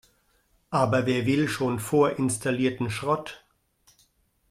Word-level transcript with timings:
Aber 0.71 1.05
wer 1.05 1.27
will 1.27 1.47
schon 1.47 1.77
vorinstallierten 1.79 2.89
Schrott? 2.89 3.45